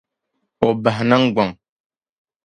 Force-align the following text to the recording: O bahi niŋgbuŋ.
O 0.65 0.67
bahi 0.83 1.03
niŋgbuŋ. 1.09 1.49